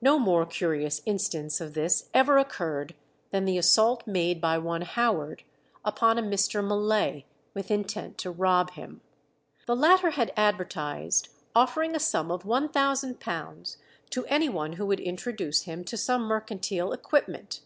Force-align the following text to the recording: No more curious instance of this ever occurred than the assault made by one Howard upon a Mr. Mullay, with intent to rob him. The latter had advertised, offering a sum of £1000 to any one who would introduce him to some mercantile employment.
No 0.00 0.18
more 0.18 0.44
curious 0.44 1.00
instance 1.06 1.60
of 1.60 1.74
this 1.74 2.10
ever 2.12 2.36
occurred 2.36 2.96
than 3.30 3.44
the 3.44 3.56
assault 3.58 4.04
made 4.08 4.40
by 4.40 4.58
one 4.58 4.82
Howard 4.82 5.44
upon 5.84 6.18
a 6.18 6.20
Mr. 6.22 6.64
Mullay, 6.64 7.26
with 7.54 7.70
intent 7.70 8.18
to 8.18 8.30
rob 8.32 8.72
him. 8.72 9.02
The 9.68 9.76
latter 9.76 10.10
had 10.10 10.32
advertised, 10.36 11.28
offering 11.54 11.94
a 11.94 12.00
sum 12.00 12.32
of 12.32 12.42
£1000 12.42 13.76
to 14.10 14.26
any 14.26 14.48
one 14.48 14.72
who 14.72 14.86
would 14.86 14.98
introduce 14.98 15.62
him 15.62 15.84
to 15.84 15.96
some 15.96 16.22
mercantile 16.22 16.90
employment. 16.90 17.60